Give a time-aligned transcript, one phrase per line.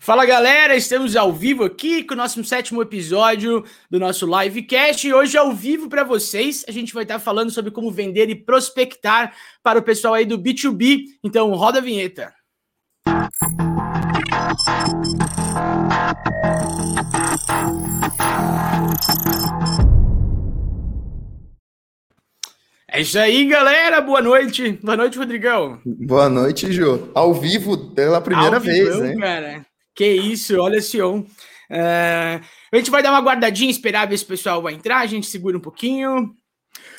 [0.00, 5.12] Fala galera, estamos ao vivo aqui com o nosso sétimo episódio do nosso livecast e
[5.12, 9.34] hoje ao vivo para vocês a gente vai estar falando sobre como vender e prospectar
[9.62, 11.00] para o pessoal aí do B2B.
[11.22, 12.32] Então roda a vinheta.
[22.90, 24.00] É isso aí, galera.
[24.00, 24.78] Boa noite.
[24.82, 25.80] Boa noite, Rodrigão.
[25.84, 27.10] Boa noite, Jô.
[27.14, 29.14] Ao vivo pela primeira Ao vez, né?
[29.16, 29.66] Cara.
[29.98, 31.24] Que isso, olha esse on.
[31.68, 32.40] É,
[32.72, 35.26] a gente vai dar uma guardadinha, esperar ver se o pessoal vai entrar, a gente
[35.26, 36.36] segura um pouquinho.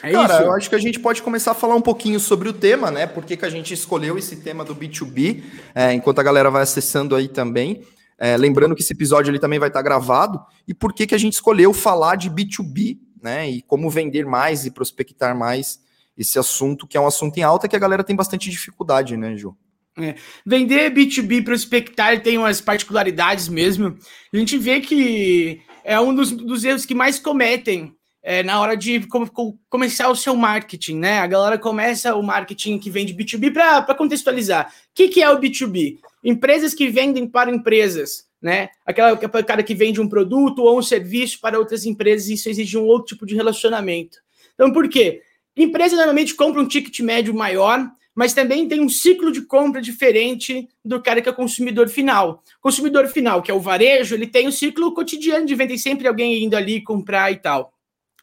[0.04, 0.44] É Cara, isso?
[0.44, 3.08] eu acho que a gente pode começar a falar um pouquinho sobre o tema, né?
[3.08, 5.42] Por que, que a gente escolheu esse tema do B2B,
[5.74, 7.86] é, enquanto a galera vai acessando aí também.
[8.18, 10.38] É, lembrando que esse episódio ele também vai estar gravado.
[10.68, 13.50] E por que, que a gente escolheu falar de B2B, né?
[13.50, 15.80] E como vender mais e prospectar mais
[16.18, 19.38] esse assunto, que é um assunto em alta que a galera tem bastante dificuldade, né,
[19.38, 19.56] Ju?
[20.00, 20.16] É.
[20.46, 23.98] Vender B2B prospectar tem umas particularidades mesmo.
[24.34, 28.76] A gente vê que é um dos, dos erros que mais cometem é, na hora
[28.76, 31.20] de com, com, começar o seu marketing, né?
[31.20, 34.68] A galera começa o marketing que vende B2B para contextualizar.
[34.68, 35.98] O que, que é o B2B?
[36.24, 38.70] Empresas que vendem para empresas, né?
[38.86, 42.86] Aquela cara que vende um produto ou um serviço para outras empresas, isso exige um
[42.86, 44.18] outro tipo de relacionamento.
[44.54, 45.22] Então, por quê?
[45.56, 50.68] Empresa normalmente compra um ticket médio maior, mas também tem um ciclo de compra diferente
[50.84, 52.44] do cara que é consumidor final.
[52.60, 56.44] Consumidor final, que é o varejo, ele tem um ciclo cotidiano de vender sempre alguém
[56.44, 57.74] indo ali comprar e tal.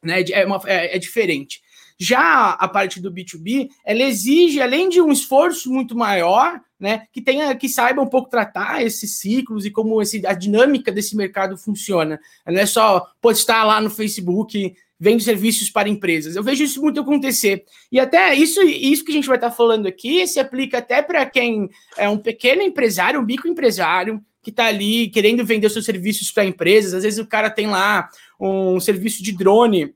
[0.02, 0.22] Né?
[0.32, 1.60] É, uma, é, é diferente.
[1.98, 7.22] Já a parte do B2B, ela exige, além de um esforço muito maior, né, que
[7.22, 11.56] tenha, que saiba um pouco tratar esses ciclos e como esse, a dinâmica desse mercado
[11.56, 12.20] funciona.
[12.46, 16.36] Não é só postar lá no Facebook vende serviços para empresas.
[16.36, 17.64] Eu vejo isso muito acontecer.
[17.90, 21.24] E até isso, isso que a gente vai estar falando aqui se aplica até para
[21.26, 26.44] quem é um pequeno empresário, um microempresário, que está ali querendo vender seus serviços para
[26.44, 26.94] empresas.
[26.94, 28.08] Às vezes o cara tem lá
[28.40, 29.92] um serviço de drone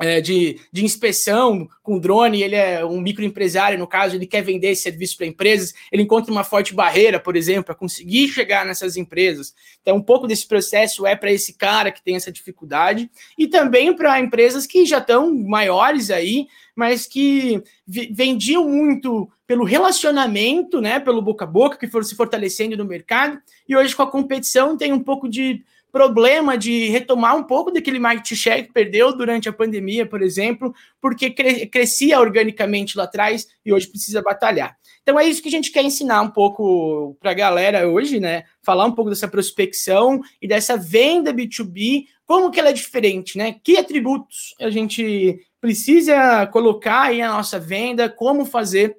[0.00, 4.70] é, de, de inspeção com drone, ele é um microempresário, no caso, ele quer vender
[4.70, 8.96] esse serviço para empresas, ele encontra uma forte barreira, por exemplo, para conseguir chegar nessas
[8.96, 9.54] empresas.
[9.82, 13.94] Então, um pouco desse processo é para esse cara que tem essa dificuldade, e também
[13.94, 21.20] para empresas que já estão maiores aí, mas que vendiam muito pelo relacionamento, né, pelo
[21.20, 23.38] boca a boca, que foram se fortalecendo no mercado,
[23.68, 27.98] e hoje com a competição tem um pouco de problema de retomar um pouco daquele
[27.98, 33.46] market share que perdeu durante a pandemia, por exemplo, porque cre crescia organicamente lá atrás
[33.64, 34.76] e hoje precisa batalhar.
[35.02, 38.44] Então é isso que a gente quer ensinar um pouco para a galera hoje, né?
[38.62, 43.56] Falar um pouco dessa prospecção e dessa venda B2B, como que ela é diferente, né?
[43.62, 48.96] Que atributos a gente precisa colocar aí na nossa venda, como fazer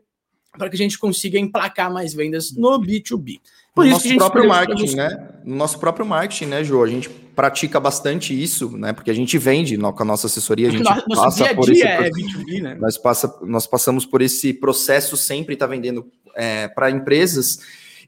[0.57, 3.39] para que a gente consiga emplacar mais vendas no B2B.
[3.73, 5.29] Por no nosso próprio marketing, né?
[5.45, 6.83] No nosso próprio marketing, né, João?
[6.83, 8.91] A gente pratica bastante isso, né?
[8.91, 11.65] Porque a gente vende no, com a nossa assessoria, a gente nosso, passa dia por
[11.65, 12.75] dia esse é B2B, né?
[12.75, 17.59] Nós, passa, nós passamos por esse processo sempre tá vendendo é, para empresas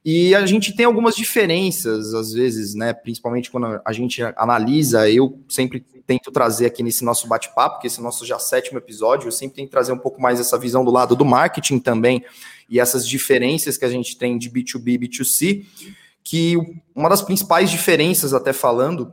[0.06, 2.94] e a gente tem algumas diferenças, às vezes, né?
[2.94, 8.00] Principalmente quando a gente analisa, eu sempre tento trazer aqui nesse nosso bate-papo, que esse
[8.00, 10.92] é nosso já sétimo episódio, eu sempre tento trazer um pouco mais essa visão do
[10.92, 12.24] lado do marketing também,
[12.70, 15.66] e essas diferenças que a gente tem de B2B e B2C,
[16.24, 16.58] que
[16.96, 19.12] uma das principais diferenças, até falando,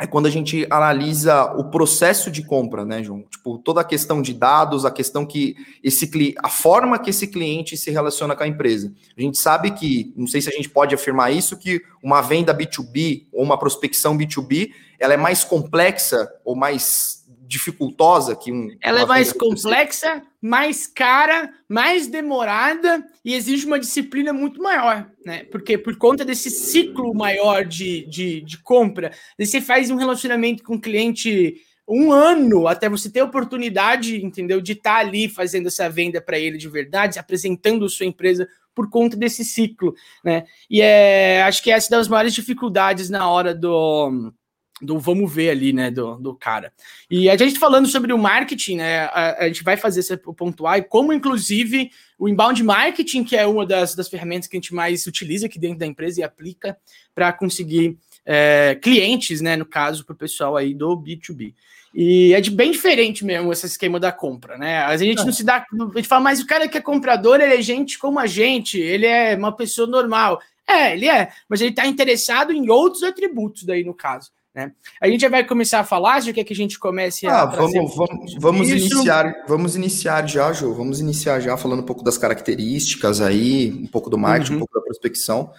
[0.00, 3.24] é quando a gente analisa o processo de compra, né, João?
[3.28, 7.76] Tipo, toda a questão de dados, a questão que esse a forma que esse cliente
[7.76, 8.92] se relaciona com a empresa.
[9.16, 12.54] A gente sabe que, não sei se a gente pode afirmar isso, que uma venda
[12.54, 14.70] B2B ou uma prospecção B2B,
[15.00, 17.17] ela é mais complexa ou mais
[17.48, 18.68] dificultosa que um.
[18.82, 25.44] Ela é mais complexa, mais cara, mais demorada e exige uma disciplina muito maior, né?
[25.44, 30.74] Porque por conta desse ciclo maior de, de, de compra, você faz um relacionamento com
[30.74, 31.56] o cliente
[31.88, 36.38] um ano até você ter oportunidade, entendeu, de estar tá ali fazendo essa venda para
[36.38, 40.44] ele de verdade, apresentando sua empresa por conta desse ciclo, né?
[40.68, 44.32] E é, acho que essa é uma das maiores dificuldades na hora do
[44.80, 46.72] do vamos ver ali, né, do, do cara.
[47.10, 50.78] E a gente falando sobre o marketing, né, a, a gente vai fazer esse pontuar,
[50.78, 54.74] e como inclusive o inbound marketing, que é uma das, das ferramentas que a gente
[54.74, 56.76] mais utiliza aqui dentro da empresa e aplica
[57.14, 61.54] para conseguir é, clientes, né, no caso, para o pessoal aí do B2B.
[61.94, 64.78] E é de bem diferente mesmo esse esquema da compra, né?
[64.84, 65.56] A gente não se dá.
[65.56, 68.78] A gente fala, mas o cara que é comprador, ele é gente como a gente,
[68.78, 70.38] ele é uma pessoa normal.
[70.68, 74.30] É, ele é, mas ele está interessado em outros atributos daí, no caso.
[74.58, 74.72] Né?
[75.00, 77.42] A gente já vai começar a falar, já quer que a gente comece a.
[77.42, 80.74] Ah, vamos, vamos, vamos iniciar, vamos iniciar já, Jô.
[80.74, 84.56] Vamos iniciar já falando um pouco das características aí, um pouco do marketing, uhum.
[84.56, 85.52] um pouco da prospecção.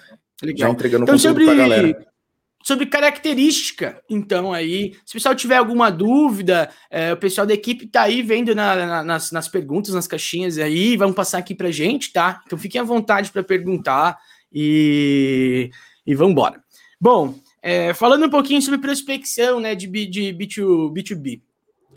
[0.44, 0.68] Legal.
[0.68, 1.46] Já entregando então, conteúdo sobre...
[1.46, 2.10] pra galera
[2.62, 4.04] sobre característica.
[4.10, 8.22] Então, aí, se o pessoal tiver alguma dúvida, é, o pessoal da equipe tá aí
[8.22, 12.42] vendo na, na, nas, nas perguntas, nas caixinhas aí, vão passar aqui pra gente, tá?
[12.46, 14.18] Então fiquem à vontade para perguntar
[14.52, 15.72] e,
[16.06, 16.62] e vamos embora.
[17.00, 21.42] Bom, é, falando um pouquinho sobre prospecção né, de, de B2, B2B.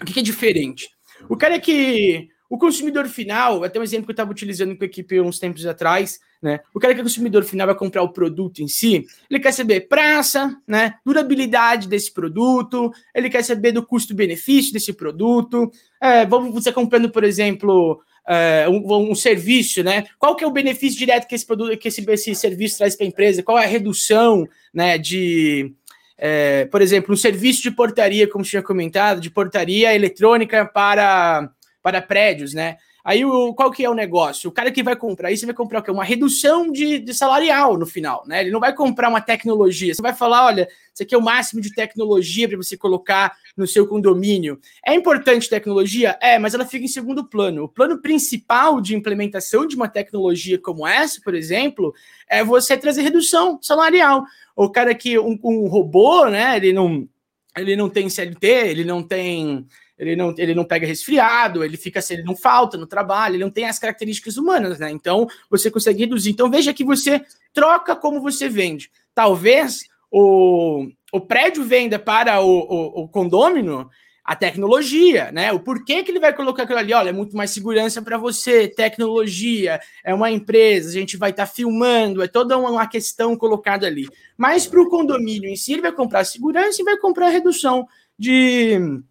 [0.00, 0.90] O que, que é diferente?
[1.28, 2.28] O cara que.
[2.50, 5.64] O consumidor final, até um exemplo que eu estava utilizando com a equipe uns tempos
[5.64, 6.60] atrás, né?
[6.74, 9.88] O cara que é consumidor final vai comprar o produto em si, ele quer saber
[9.88, 10.96] praça, né?
[11.02, 15.70] Durabilidade desse produto, ele quer saber do custo-benefício desse produto.
[15.98, 20.04] É, vamos você comprando, por exemplo, é, um, um, serviço, né?
[20.18, 23.04] Qual que é o benefício direto que esse produto, que esse, esse serviço traz para
[23.04, 23.42] a empresa?
[23.42, 24.96] Qual é a redução, né?
[24.98, 25.72] De,
[26.16, 31.50] é, por exemplo, um serviço de portaria, como tinha comentado, de portaria eletrônica para,
[31.82, 32.76] para prédios, né?
[33.04, 34.48] Aí o, qual que é o negócio?
[34.48, 35.90] O cara que vai comprar isso vai comprar o quê?
[35.90, 38.42] Uma redução de, de, salarial no final, né?
[38.42, 39.92] Ele não vai comprar uma tecnologia.
[39.92, 43.66] Você vai falar, olha, isso aqui é o máximo de tecnologia para você colocar no
[43.66, 44.60] seu condomínio.
[44.86, 46.16] É importante tecnologia?
[46.20, 47.64] É, mas ela fica em segundo plano.
[47.64, 51.92] O plano principal de implementação de uma tecnologia como essa, por exemplo,
[52.28, 54.24] é você trazer redução salarial.
[54.54, 56.56] O cara que um, um robô, né?
[56.56, 57.08] Ele não,
[57.56, 59.66] ele não tem CLT, ele não tem
[60.02, 63.44] ele não, ele não pega resfriado, ele fica assim, ele não falta no trabalho, ele
[63.44, 64.90] não tem as características humanas, né?
[64.90, 66.30] Então você consegue reduzir.
[66.30, 68.90] Então veja que você troca como você vende.
[69.14, 73.88] Talvez o, o prédio venda para o, o, o condômino
[74.24, 75.52] a tecnologia, né?
[75.52, 76.92] O porquê que ele vai colocar aquilo ali?
[76.92, 81.46] Olha, é muito mais segurança para você, tecnologia, é uma empresa, a gente vai estar
[81.46, 84.08] tá filmando, é toda uma questão colocada ali.
[84.36, 87.86] Mas para o condomínio em si, ele vai comprar segurança e vai comprar redução
[88.18, 89.02] de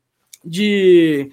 [0.44, 1.32] de,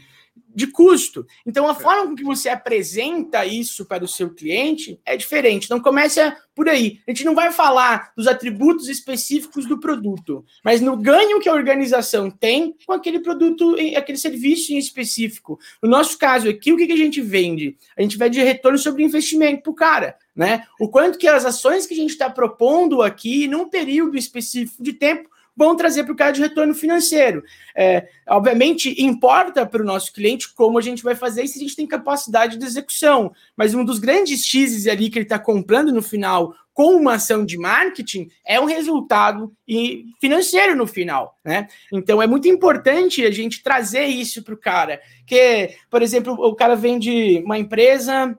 [0.59, 1.25] de custo.
[1.47, 5.67] Então, a forma com que você apresenta isso para o seu cliente é diferente.
[5.67, 6.99] Então, começa por aí.
[7.07, 11.55] A gente não vai falar dos atributos específicos do produto, mas no ganho que a
[11.55, 15.61] organização tem com aquele produto, aquele serviço em específico.
[15.81, 17.77] No nosso caso aqui, o que, que a gente vende?
[17.97, 20.17] A gente vende retorno sobre investimento para o cara.
[20.35, 20.65] Né?
[20.81, 24.93] O quanto que as ações que a gente está propondo aqui, num período específico de
[24.93, 25.29] tempo,
[25.59, 27.43] vão trazer para o cara de retorno financeiro.
[27.77, 31.63] É, obviamente, importa para o nosso cliente como a gente vai fazer e se a
[31.63, 33.33] gente tem capacidade de execução.
[33.57, 37.45] Mas um dos grandes X's ali que ele está comprando no final com uma ação
[37.45, 39.53] de marketing é um resultado
[40.21, 41.67] financeiro no final, né?
[41.93, 45.01] Então é muito importante a gente trazer isso para o cara.
[45.27, 48.39] Que, por exemplo, o cara vende uma empresa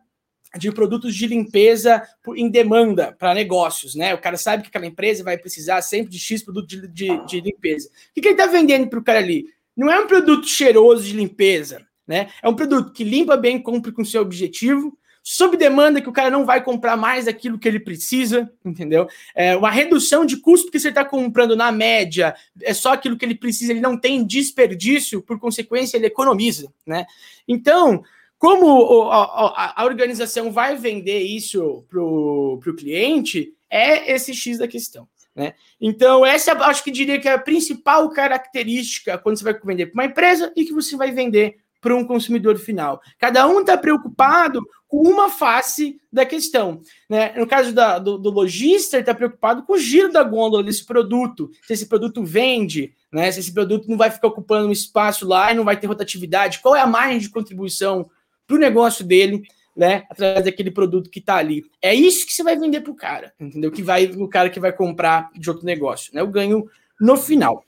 [0.58, 2.02] de produtos de limpeza
[2.36, 4.14] em demanda para negócios, né?
[4.14, 7.42] O cara sabe que aquela empresa vai precisar sempre de X produto de, de, de
[7.42, 7.90] limpeza.
[7.90, 9.46] O que, que ele está vendendo para o cara ali?
[9.76, 12.30] Não é um produto cheiroso de limpeza, né?
[12.42, 16.30] É um produto que limpa bem, cumpre com seu objetivo, sob demanda que o cara
[16.30, 19.08] não vai comprar mais aquilo que ele precisa, entendeu?
[19.36, 23.26] É uma redução de custo, porque você está comprando na média, é só aquilo que
[23.26, 27.06] ele precisa, ele não tem desperdício, por consequência, ele economiza, né?
[27.48, 28.04] Então,
[28.40, 35.08] como a, a, organização vai vender isso para o cliente, é esse X da questão.
[35.36, 35.54] Né?
[35.80, 40.02] Então, essa acho que diria que é a principal característica quando você vai vender para
[40.02, 43.02] uma empresa e que você vai vender para um consumidor final.
[43.18, 46.82] Cada um está preocupado com uma face da questão.
[47.10, 47.34] Né?
[47.38, 50.86] No caso da, do, do lojista, ele está preocupado com o giro da gôndola desse
[50.86, 53.32] produto, se esse produto vende, né?
[53.32, 56.60] se esse produto não vai ficar ocupando um espaço lá e não vai ter rotatividade,
[56.60, 58.10] qual é a margem de contribuição
[58.50, 59.44] para o negócio dele,
[59.78, 60.04] né?
[60.10, 61.64] Através daquele produto que está ali.
[61.80, 63.72] É isso que você vai vender para o cara, entendeu?
[63.72, 66.24] Que vai o cara que vai comprar de outro negócio, né?
[66.24, 66.68] O ganho
[67.00, 67.64] no final.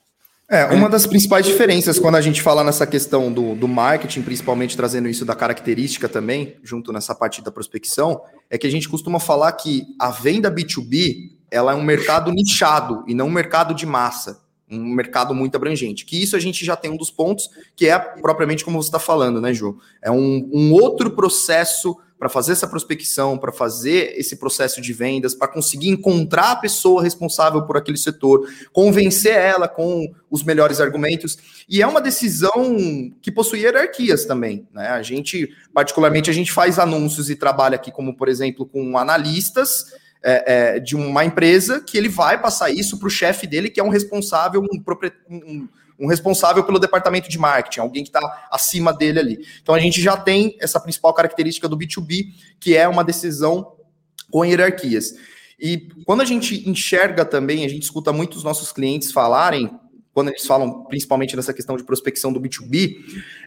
[0.48, 4.76] É, uma das principais diferenças quando a gente fala nessa questão do, do marketing, principalmente
[4.76, 8.20] trazendo isso da característica também, junto nessa parte da prospecção,
[8.50, 13.04] é que a gente costuma falar que a venda B2B ela é um mercado nichado
[13.06, 14.41] e não um mercado de massa
[14.72, 16.04] um mercado muito abrangente.
[16.04, 18.98] Que isso a gente já tem um dos pontos, que é propriamente como você está
[18.98, 19.78] falando, né, Ju?
[20.00, 25.34] É um, um outro processo para fazer essa prospecção, para fazer esse processo de vendas,
[25.34, 31.36] para conseguir encontrar a pessoa responsável por aquele setor, convencer ela com os melhores argumentos.
[31.68, 34.68] E é uma decisão que possui hierarquias também.
[34.72, 34.86] Né?
[34.86, 39.86] A gente, particularmente, a gente faz anúncios e trabalha aqui, como por exemplo, com analistas
[40.22, 43.80] é, é, de uma empresa que ele vai passar isso para o chefe dele, que
[43.80, 44.82] é um responsável, um,
[45.28, 49.46] um, um, responsável pelo departamento de marketing, alguém que está acima dele ali.
[49.62, 52.26] Então a gente já tem essa principal característica do B2B,
[52.60, 53.76] que é uma decisão
[54.30, 55.14] com hierarquias.
[55.58, 59.70] E quando a gente enxerga também, a gente escuta muitos nossos clientes falarem,
[60.12, 62.96] quando eles falam principalmente nessa questão de prospecção do B2B,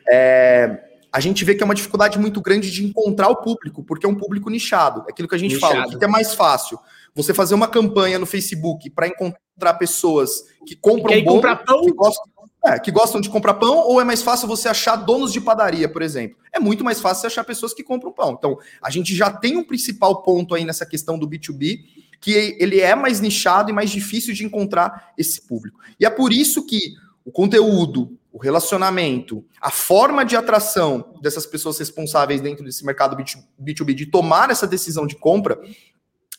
[0.09, 4.05] é, a gente vê que é uma dificuldade muito grande de encontrar o público, porque
[4.05, 5.05] é um público nichado.
[5.07, 5.73] É aquilo que a gente nichado.
[5.73, 6.77] fala, o que é mais fácil?
[7.15, 11.41] Você fazer uma campanha no Facebook para encontrar pessoas que compram bolo,
[11.85, 12.25] que gostam,
[12.65, 15.87] é, que gostam de comprar pão, ou é mais fácil você achar donos de padaria,
[15.87, 16.37] por exemplo?
[16.51, 18.35] É muito mais fácil você achar pessoas que compram pão.
[18.37, 21.79] Então, a gente já tem um principal ponto aí nessa questão do B2B,
[22.19, 25.79] que ele é mais nichado e mais difícil de encontrar esse público.
[25.97, 26.93] E é por isso que
[27.23, 33.93] o conteúdo, o relacionamento, a forma de atração dessas pessoas responsáveis dentro desse mercado B2B
[33.93, 35.57] de tomar essa decisão de compra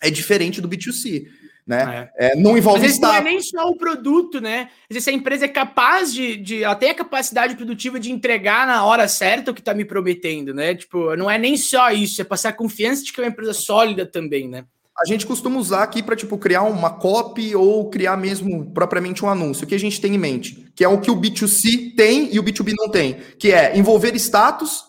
[0.03, 1.27] é diferente do B2C.
[1.67, 2.11] Né?
[2.19, 2.33] É.
[2.33, 4.69] É, não envolve Mas não é nem só o produto, né?
[4.91, 6.63] Se a empresa é capaz de, de.
[6.63, 10.53] Ela tem a capacidade produtiva de entregar na hora certa o que está me prometendo,
[10.53, 10.75] né?
[10.75, 14.05] Tipo, não é nem só isso, é passar confiança de que é uma empresa sólida
[14.05, 14.67] também, né?
[14.99, 19.29] A gente costuma usar aqui para tipo criar uma copy ou criar mesmo propriamente um
[19.29, 19.65] anúncio.
[19.65, 22.39] O que a gente tem em mente, que é o que o B2C tem e
[22.39, 24.85] o B2B não tem, que é envolver status,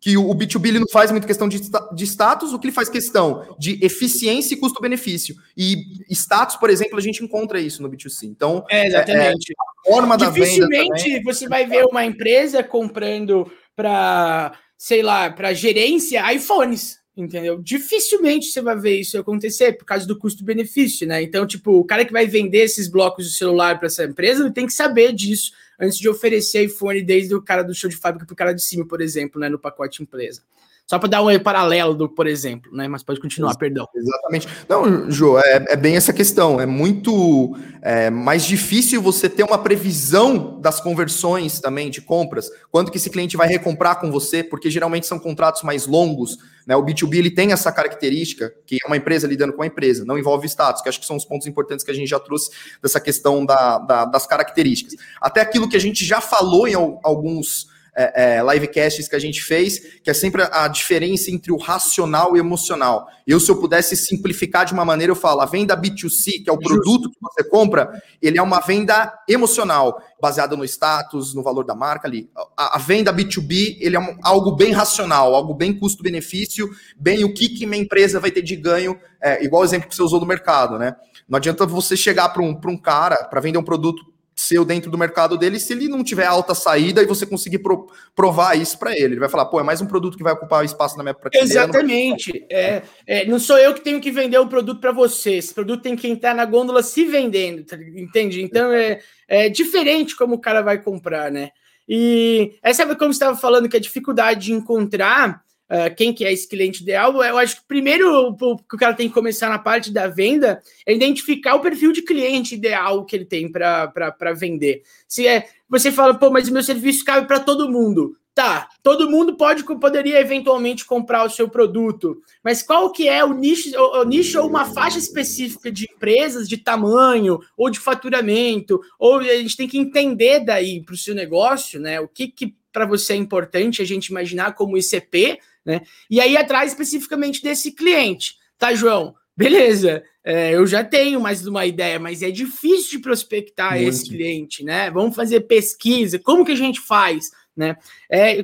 [0.00, 1.60] que o B2B ele não faz muita questão de,
[1.94, 5.36] de status, o que ele faz questão de eficiência e custo-benefício.
[5.56, 5.76] E
[6.10, 8.24] status, por exemplo, a gente encontra isso no B2C.
[8.24, 9.52] Então, é, exatamente.
[9.52, 15.52] É, é forma da Dificilmente você vai ver uma empresa comprando para, sei lá, para
[15.52, 17.60] gerência iPhones entendeu?
[17.62, 21.22] Dificilmente você vai ver isso acontecer por causa do custo-benefício, né?
[21.22, 24.52] Então, tipo, o cara que vai vender esses blocos de celular para essa empresa, ele
[24.52, 28.26] tem que saber disso antes de oferecer iPhone desde o cara do show de fábrica
[28.26, 30.42] para o cara de cima, por exemplo, né, no pacote empresa.
[30.86, 32.86] Só para dar um paralelo, do, por exemplo, né?
[32.86, 33.88] Mas pode continuar, Ex perdão.
[33.92, 34.46] Exatamente.
[34.68, 36.60] Não, Jô, é, é, bem essa questão.
[36.60, 42.48] É muito é, mais difícil você ter uma previsão das conversões também de compras.
[42.70, 46.38] Quando que esse cliente vai recomprar com você, porque geralmente são contratos mais longos.
[46.64, 46.76] Né?
[46.76, 50.16] O B2B ele tem essa característica, que é uma empresa lidando com a empresa, não
[50.16, 53.00] envolve status, que acho que são os pontos importantes que a gente já trouxe dessa
[53.00, 54.94] questão da, da, das características.
[55.20, 59.42] Até aquilo que a gente já falou em alguns é, é, livecasts que a gente
[59.42, 63.08] fez, que é sempre a diferença entre o racional e o emocional.
[63.26, 66.52] Eu, se eu pudesse simplificar de uma maneira, eu falo, a venda B2C, que é
[66.52, 71.64] o produto que você compra, ele é uma venda emocional, baseada no status, no valor
[71.64, 72.28] da marca ali.
[72.56, 77.32] A, a venda B2B, ele é um, algo bem racional, algo bem custo-benefício, bem o
[77.32, 80.20] que, que minha empresa vai ter de ganho, é, igual o exemplo que você usou
[80.20, 80.94] do mercado, né?
[81.26, 84.04] Não adianta você chegar para um, um cara para vender um produto
[84.36, 87.90] seu dentro do mercado dele se ele não tiver alta saída e você conseguir pro,
[88.14, 89.14] provar isso para ele.
[89.14, 91.50] Ele vai falar, pô, é mais um produto que vai ocupar espaço na minha prateleira.
[91.50, 92.32] Exatamente.
[92.32, 95.36] Não, é, é, não sou eu que tenho que vender o produto para você.
[95.36, 98.42] Esse produto tem que entrar na gôndola se vendendo, tá, entende?
[98.42, 101.50] Então é, é diferente como o cara vai comprar, né?
[101.88, 106.24] E essa é como você estava falando, que a dificuldade de encontrar Uh, quem que
[106.24, 109.48] é esse cliente ideal, eu acho que primeiro o, que o cara tem que começar
[109.48, 114.32] na parte da venda é identificar o perfil de cliente ideal que ele tem para
[114.36, 114.82] vender.
[115.08, 118.16] Se é você fala, pô, mas o meu serviço cabe para todo mundo.
[118.32, 123.32] Tá, todo mundo pode poderia eventualmente comprar o seu produto, mas qual que é o
[123.32, 128.78] nicho, o, o nicho ou uma faixa específica de empresas de tamanho ou de faturamento,
[128.98, 131.98] ou a gente tem que entender daí para o seu negócio, né?
[131.98, 135.82] O que, que para você é importante a gente imaginar como ICP, né?
[136.08, 139.14] E aí atrás especificamente desse cliente, tá, João?
[139.36, 143.88] Beleza, é, eu já tenho mais uma ideia, mas é difícil de prospectar Muito.
[143.88, 144.90] esse cliente, né?
[144.90, 147.76] Vamos fazer pesquisa, como que a gente faz, né?
[148.10, 148.42] É,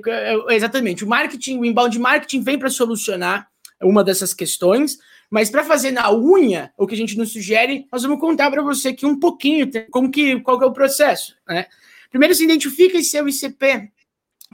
[0.51, 3.49] exatamente, o marketing, o inbound marketing vem para solucionar
[3.81, 4.99] uma dessas questões,
[5.31, 8.63] mas para fazer na unha, o que a gente nos sugere, nós vamos contar para
[8.63, 11.67] você aqui um pouquinho como que, qual que é o processo, né?
[12.11, 13.91] Primeiro se identifica esse seu ICP,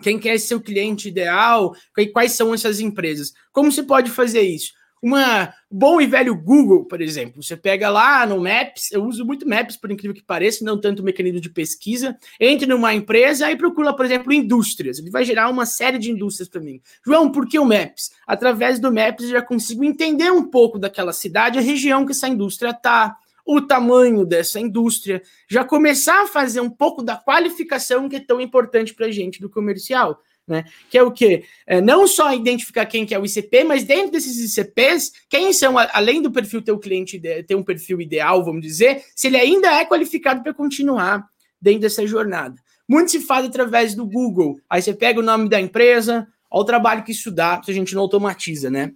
[0.03, 1.75] quem quer ser o cliente ideal,
[2.13, 3.33] quais são essas empresas.
[3.53, 4.73] Como você pode fazer isso?
[5.01, 9.49] Uma bom e velho Google, por exemplo, você pega lá no Maps, eu uso muito
[9.49, 13.95] Maps, por incrível que pareça, não tanto mecanismo de pesquisa, entre numa empresa e procura,
[13.95, 14.99] por exemplo, indústrias.
[14.99, 16.81] Ele vai gerar uma série de indústrias para mim.
[17.05, 18.11] João, por que o Maps?
[18.27, 22.27] Através do Maps eu já consigo entender um pouco daquela cidade, a região que essa
[22.27, 23.17] indústria está,
[23.49, 28.43] o tamanho dessa indústria, já começar a fazer um pouco da qualificação que é tão
[28.43, 30.23] importante para a gente do comercial.
[30.47, 30.67] Né?
[30.91, 31.45] Que é o quê?
[31.67, 35.79] É, não só identificar quem que é o ICP, mas dentro desses ICPs, quem são,
[35.79, 39.69] além do perfil ter o cliente ter um perfil ideal, vamos dizer, se ele ainda
[39.73, 41.27] é qualificado para continuar
[41.61, 42.57] dentro dessa jornada.
[42.87, 44.61] Muito se faz através do Google.
[44.69, 47.75] Aí você pega o nome da empresa, olha o trabalho que isso dá, se a
[47.75, 48.93] gente não automatiza, né?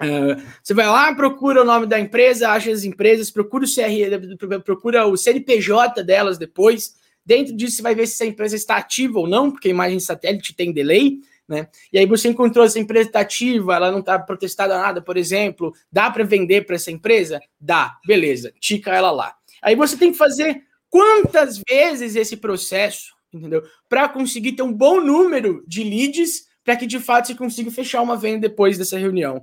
[0.00, 4.60] Uh, você vai lá, procura o nome da empresa, acha as empresas, procura o CR,
[4.62, 6.94] procura o CNPJ delas depois.
[7.24, 9.98] Dentro disso, você vai ver se essa empresa está ativa ou não, porque a imagem
[9.98, 11.68] satélite tem delay, né?
[11.92, 15.72] E aí você encontrou essa empresa está ativa, ela não está protestada nada, por exemplo,
[15.90, 17.40] dá para vender para essa empresa?
[17.60, 19.34] Dá, beleza, tica ela lá.
[19.62, 23.62] Aí você tem que fazer quantas vezes esse processo, entendeu?
[23.88, 28.02] Para conseguir ter um bom número de leads para que de fato você consiga fechar
[28.02, 29.42] uma venda depois dessa reunião.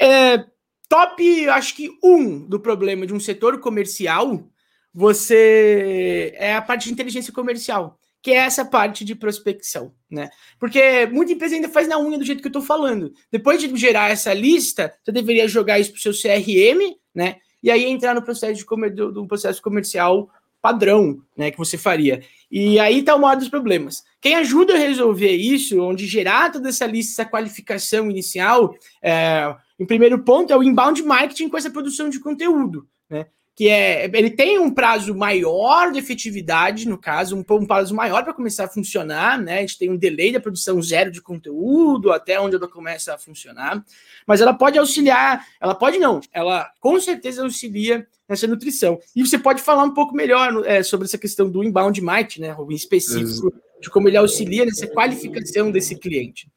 [0.00, 0.44] É,
[0.88, 4.48] top, acho que um do problema de um setor comercial,
[4.92, 10.30] você é a parte de inteligência comercial que é essa parte de prospecção, né?
[10.58, 13.12] Porque muita empresa ainda faz na unha do jeito que eu estou falando.
[13.32, 17.36] Depois de gerar essa lista, você deveria jogar isso para o seu CRM, né?
[17.60, 20.30] E aí entrar no processo de comer, do, do, processo comercial
[20.60, 21.50] padrão, né?
[21.50, 22.22] Que você faria.
[22.48, 24.04] E aí está o maior dos problemas.
[24.20, 28.72] Quem ajuda a resolver isso, onde gerar toda essa lista, essa qualificação inicial,
[29.02, 33.26] é, em primeiro ponto é o inbound marketing com essa produção de conteúdo, né?
[33.54, 38.22] que é ele tem um prazo maior de efetividade, no caso, um, um prazo maior
[38.22, 39.58] para começar a funcionar, né?
[39.58, 43.18] A gente tem um delay da produção zero de conteúdo até onde ela começa a
[43.18, 43.84] funcionar,
[44.24, 49.00] mas ela pode auxiliar, ela pode não, ela com certeza auxilia nessa nutrição.
[49.16, 52.56] E você pode falar um pouco melhor é, sobre essa questão do inbound marketing, né,
[52.70, 56.48] em específico, de como ele auxilia nessa qualificação desse cliente.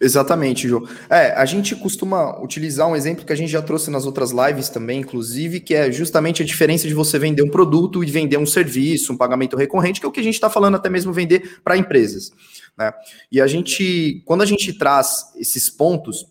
[0.00, 0.86] Exatamente, João.
[1.08, 4.68] É, a gente costuma utilizar um exemplo que a gente já trouxe nas outras lives
[4.68, 8.46] também, inclusive, que é justamente a diferença de você vender um produto e vender um
[8.46, 11.60] serviço, um pagamento recorrente, que é o que a gente está falando até mesmo vender
[11.64, 12.30] para empresas.
[12.76, 12.92] Né?
[13.32, 16.26] E a gente, quando a gente traz esses pontos,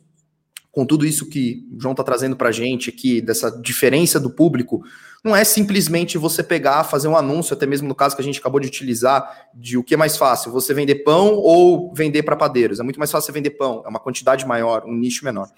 [0.78, 4.30] com tudo isso que o João está trazendo para a gente aqui, dessa diferença do
[4.30, 4.84] público,
[5.26, 8.40] não é simplesmente você pegar, fazer um anúncio, até mesmo no caso que a gente
[8.40, 12.36] acabou de utilizar, de o que é mais fácil, você vender pão ou vender para
[12.36, 12.80] padeiros.
[12.80, 15.50] É muito mais fácil você vender pão, é uma quantidade maior, um nicho menor.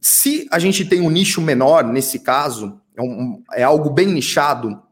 [0.00, 4.82] Se a gente tem um nicho menor, nesse caso, é, um, é algo bem nichado,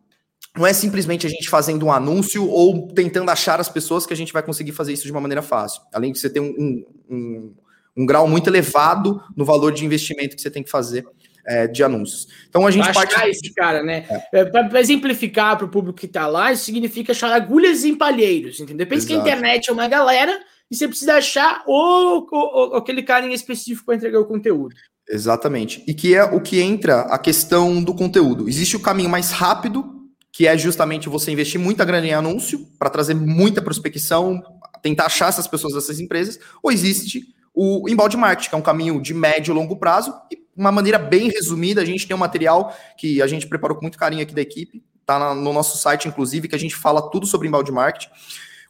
[0.54, 4.16] não é simplesmente a gente fazendo um anúncio ou tentando achar as pessoas que a
[4.16, 5.80] gente vai conseguir fazer isso de uma maneira fácil.
[5.90, 7.54] Além de você ter um, um, um,
[7.96, 11.04] um grau muito elevado no valor de investimento que você tem que fazer
[11.46, 12.28] é, de anúncios.
[12.48, 13.30] Então a gente Achar parte.
[13.30, 14.06] esse cara, né?
[14.32, 14.40] É.
[14.40, 18.60] é para exemplificar para o público que está lá, isso significa achar agulhas em palheiros,
[18.60, 18.86] entendeu?
[18.86, 20.38] Pensa que a internet é uma galera
[20.70, 24.74] e você precisa achar o, o, o aquele cara em específico para entregar o conteúdo.
[25.08, 25.82] Exatamente.
[25.88, 28.48] E que é o que entra a questão do conteúdo.
[28.48, 29.84] Existe o caminho mais rápido,
[30.32, 34.40] que é justamente você investir muita grana em anúncio para trazer muita prospecção,
[34.80, 39.00] tentar achar essas pessoas dessas empresas, ou existe o embalde marketing, que é um caminho
[39.00, 42.74] de médio e longo prazo, e uma maneira bem resumida, a gente tem um material
[42.96, 46.48] que a gente preparou com muito carinho aqui da equipe, tá no nosso site, inclusive,
[46.48, 48.10] que a gente fala tudo sobre embalde marketing.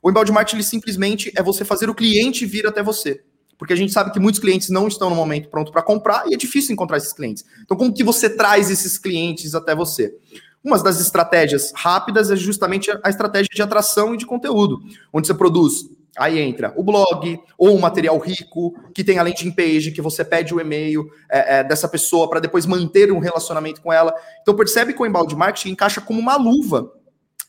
[0.02, 3.22] O embalde marketing, ele simplesmente é você fazer o cliente vir até você.
[3.58, 6.32] Porque a gente sabe que muitos clientes não estão no momento pronto para comprar e
[6.32, 7.44] é difícil encontrar esses clientes.
[7.62, 10.16] Então, como que você traz esses clientes até você?
[10.64, 14.80] Uma das estratégias rápidas é justamente a estratégia de atração e de conteúdo,
[15.12, 19.52] onde você produz Aí entra o blog ou um material rico que tem a landing
[19.52, 23.80] page, que você pede o e-mail é, é, dessa pessoa para depois manter um relacionamento
[23.80, 24.12] com ela.
[24.42, 26.92] Então percebe que o embalde marketing encaixa como uma luva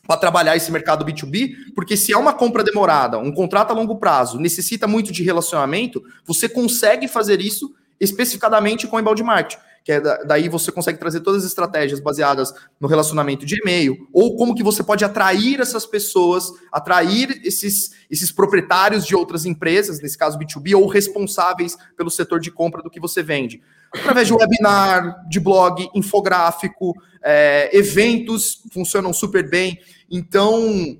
[0.06, 3.96] para trabalhar esse mercado B2B, porque se é uma compra demorada, um contrato a longo
[3.96, 9.92] prazo, necessita muito de relacionamento, você consegue fazer isso especificadamente com o embalde marketing que
[9.92, 14.54] é daí você consegue trazer todas as estratégias baseadas no relacionamento de e-mail, ou como
[14.54, 20.38] que você pode atrair essas pessoas, atrair esses, esses proprietários de outras empresas, nesse caso
[20.38, 23.60] B2B, ou responsáveis pelo setor de compra do que você vende.
[23.94, 29.78] Através de webinar, de blog, infográfico, é, eventos funcionam super bem.
[30.10, 30.98] Então,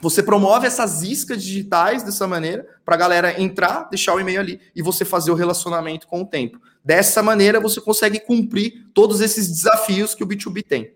[0.00, 4.60] você promove essas iscas digitais dessa maneira para a galera entrar, deixar o e-mail ali
[4.74, 6.60] e você fazer o relacionamento com o tempo.
[6.88, 10.90] Dessa maneira, você consegue cumprir todos esses desafios que o B2B tem.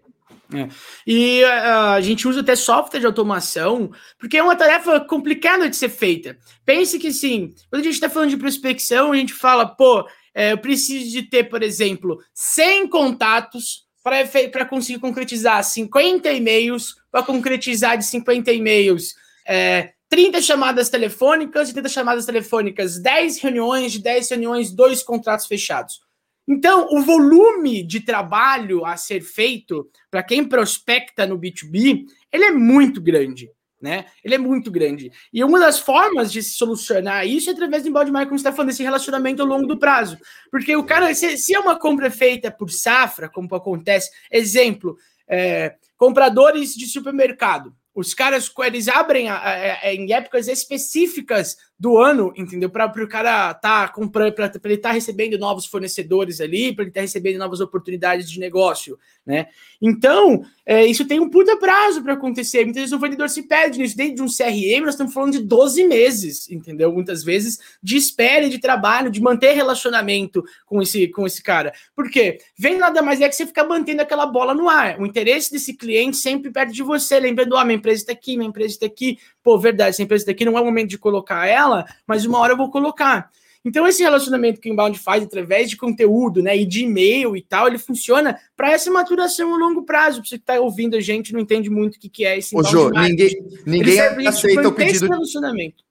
[0.51, 0.67] É.
[1.07, 5.77] E uh, a gente usa até software de automação, porque é uma tarefa complicada de
[5.77, 6.39] ser feita.
[6.65, 10.53] Pense que sim, quando a gente está falando de prospecção, a gente fala, pô, é,
[10.53, 17.99] eu preciso de ter, por exemplo, 100 contatos para conseguir concretizar 50 e-mails, para concretizar
[17.99, 19.15] de 50 e-mails
[19.47, 25.47] é, 30 chamadas telefônicas, de 30 chamadas telefônicas, 10 reuniões, de 10 reuniões, dois contratos
[25.47, 26.03] fechados.
[26.47, 32.51] Então, o volume de trabalho a ser feito para quem prospecta no B2B, ele é
[32.51, 34.05] muito grande, né?
[34.23, 35.11] Ele é muito grande.
[35.33, 38.43] E uma das formas de se solucionar isso é através do inbound marketing, como você
[38.43, 40.19] está falando, desse relacionamento ao longo do prazo.
[40.51, 44.95] Porque o cara, se, se é uma compra feita por safra, como acontece, exemplo,
[45.27, 49.53] é, compradores de supermercado, os caras, eles abrem a, a,
[49.83, 52.71] a, em épocas específicas do ano, entendeu?
[52.71, 56.91] Para o cara tá comprando, para ele estar tá recebendo novos fornecedores ali, para ele
[56.91, 59.49] estar tá recebendo novas oportunidades de negócio, né?
[59.81, 62.63] Então, é, isso tem um puta prazo para acontecer.
[62.63, 63.97] Muitas vezes o vendedor se perde nisso.
[63.97, 66.93] Dentro de um CRM, nós estamos falando de 12 meses, entendeu?
[66.93, 71.73] Muitas vezes de espera de trabalho, de manter relacionamento com esse, com esse cara.
[71.97, 72.39] Por quê?
[72.57, 75.01] Vem nada mais é que você ficar mantendo aquela bola no ar.
[75.01, 78.37] O interesse desse cliente sempre perto de você, lembrando, ó, oh, minha empresa está aqui,
[78.37, 79.19] minha empresa está aqui.
[79.43, 82.25] Pô, verdade, essa empresa está aqui, não é o momento de colocar ela fala, mas
[82.25, 83.31] uma hora eu vou colocar.
[83.65, 87.43] Então, esse relacionamento que o inbound faz através de conteúdo, né, e de e-mail e
[87.43, 90.25] tal, ele funciona para essa maturação a longo prazo.
[90.25, 92.77] Você que está ouvindo a gente não entende muito o que, que é esse inbound.
[92.77, 93.31] Ô, Jô, ninguém,
[93.65, 95.07] ninguém aceita o pedido.
[95.07, 95.85] Relacionamento.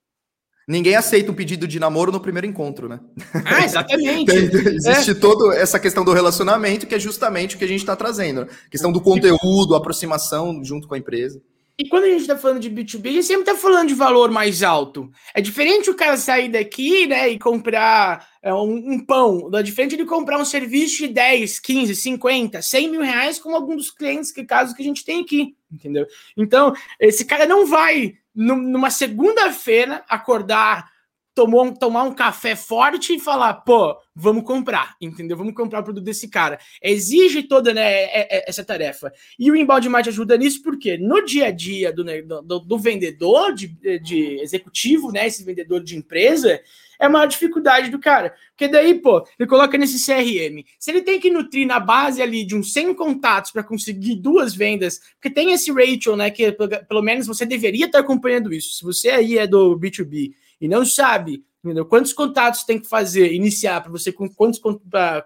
[0.68, 3.00] Ninguém aceita um pedido de namoro no primeiro encontro, né?
[3.46, 4.32] Ah, exatamente.
[4.76, 5.16] Existe é.
[5.16, 8.42] toda essa questão do relacionamento, que é justamente o que a gente está trazendo.
[8.42, 8.48] Né?
[8.70, 11.42] questão do conteúdo, aproximação junto com a empresa.
[11.82, 14.30] E quando a gente está falando de B2B, a gente sempre está falando de valor
[14.30, 15.10] mais alto.
[15.34, 19.50] É diferente o cara sair daqui né, e comprar é, um, um, pão.
[19.52, 23.78] É diferente de comprar um serviço de 10, 15, 50, 100 mil reais, como alguns
[23.78, 25.56] dos clientes, que casos que a gente tem aqui.
[25.72, 26.06] Entendeu?
[26.38, 30.88] Então, esse cara não vai numa segunda-feira, acordar,
[31.34, 35.38] tomar um, tomar um café forte e falar, pô, vamos comprar, entendeu?
[35.38, 36.60] Vamos comprar o produto desse cara.
[36.82, 39.12] Exige toda né, é, é, essa tarefa.
[39.40, 42.04] E o inbound marketing ajuda nisso porque no dia a dia do,
[42.44, 43.68] do, do vendedor, de,
[44.00, 46.60] de, executivo, né, esse vendedor de empresa,
[47.00, 48.36] é a maior dificuldade do cara.
[48.50, 50.64] Porque daí, pô, ele coloca nesse CRM.
[50.78, 54.54] Se ele tem que nutrir na base ali de uns 100 contatos para conseguir duas
[54.54, 58.76] vendas, porque tem esse ratio, né, que pelo menos você deveria estar acompanhando isso.
[58.76, 61.86] Se você aí é do B2B e não sabe entendeu?
[61.86, 64.60] quantos contatos tem que fazer, iniciar para você, com quantos,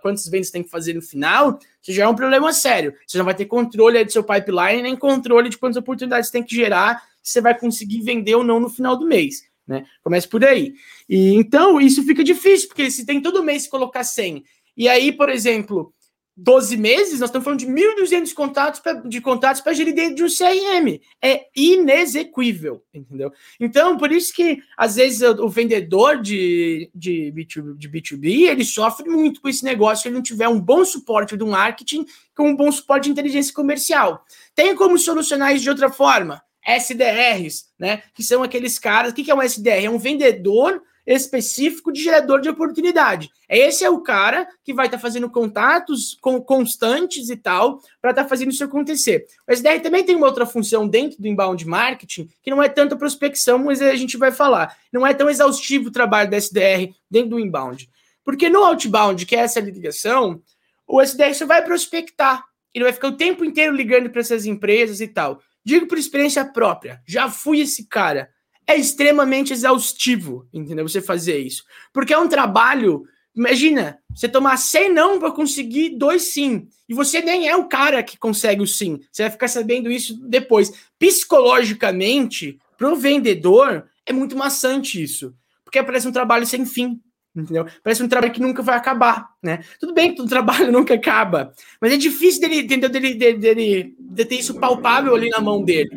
[0.01, 2.93] quantos vendas tem que fazer no final, isso já é um problema sério.
[3.07, 6.53] Você não vai ter controle do seu pipeline, nem controle de quantas oportunidades tem que
[6.53, 9.43] gerar, se você vai conseguir vender ou não no final do mês.
[9.65, 9.85] Né?
[10.03, 10.73] Começa por aí.
[11.09, 14.43] E então isso fica difícil, porque se tem todo mês colocar 100,
[14.77, 15.93] e aí, por exemplo,
[16.37, 20.23] 12 meses, nós estamos falando de 1.200 contatos pra, de contatos para gerir dentro de
[20.23, 20.99] um CRM.
[21.21, 23.31] É inexequível, entendeu?
[23.57, 28.65] Então, por isso que, às vezes, o, o vendedor de, de, B2, de B2B, ele
[28.65, 32.49] sofre muito com esse negócio se ele não tiver um bom suporte do marketing com
[32.49, 34.25] um bom suporte de inteligência comercial.
[34.53, 36.43] Tem como solucionar isso de outra forma?
[36.65, 38.03] SDRs, né?
[38.13, 39.11] Que são aqueles caras.
[39.11, 39.85] O que é um SDR?
[39.85, 40.81] É um vendedor
[41.13, 43.29] específico de gerador de oportunidade.
[43.47, 48.11] Esse é o cara que vai estar tá fazendo contatos com, constantes e tal, para
[48.11, 49.25] estar tá fazendo isso acontecer.
[49.47, 52.97] O SDR também tem uma outra função dentro do inbound marketing, que não é tanto
[52.97, 54.75] prospecção, mas a gente vai falar.
[54.91, 57.89] Não é tão exaustivo o trabalho da SDR dentro do inbound.
[58.23, 60.41] Porque no outbound, que é essa ligação,
[60.87, 62.43] o SDR só vai prospectar.
[62.73, 65.39] Ele vai ficar o tempo inteiro ligando para essas empresas e tal.
[65.63, 68.29] Digo por experiência própria, já fui esse cara.
[68.67, 70.87] É extremamente exaustivo, entendeu?
[70.87, 71.63] Você fazer isso.
[71.93, 73.07] Porque é um trabalho.
[73.35, 76.67] Imagina, você tomar 100 não para conseguir dois sim.
[76.87, 78.99] E você nem é o cara que consegue o sim.
[79.11, 80.71] Você vai ficar sabendo isso depois.
[80.97, 85.33] Psicologicamente, para o vendedor, é muito maçante isso.
[85.63, 87.01] Porque parece um trabalho sem fim
[87.35, 87.65] entendeu?
[87.83, 89.59] Parece um trabalho que nunca vai acabar, né?
[89.79, 92.89] Tudo bem que o trabalho nunca acaba, mas é difícil dele, entendeu?
[92.89, 95.91] Dele, dele, dele, de ter isso palpável ali na mão dele.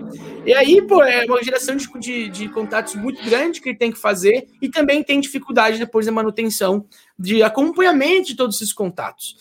[0.48, 3.92] E aí, pô, é uma geração de, de, de, contatos muito grande que ele tem
[3.92, 6.86] que fazer e também tem dificuldade depois da manutenção
[7.18, 9.36] de acompanhamento de todos esses contatos.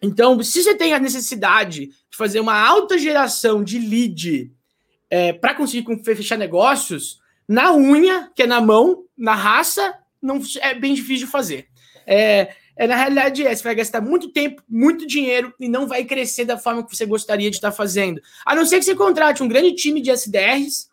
[0.00, 4.52] Então, se você tem a necessidade de fazer uma alta geração de lead
[5.10, 10.74] é, para conseguir fechar negócios, na unha, que é na mão, na raça, não é
[10.74, 11.66] bem difícil de fazer.
[12.06, 16.04] É, é, na realidade, é, você vai gastar muito tempo, muito dinheiro e não vai
[16.04, 18.20] crescer da forma que você gostaria de estar fazendo.
[18.44, 20.88] A não ser que você contrate um grande time de SDRs,